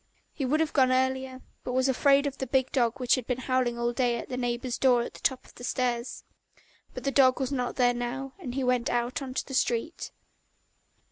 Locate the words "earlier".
0.91-1.43